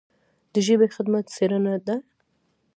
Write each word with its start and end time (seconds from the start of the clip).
د 0.53 0.55
ژبې 0.65 0.87
خدمت 0.95 1.25
څېړنه 1.35 1.73
ده. 1.87 1.95